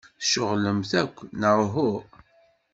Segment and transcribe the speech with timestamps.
[0.21, 1.91] Tceɣlemt akk, neɣ uhu?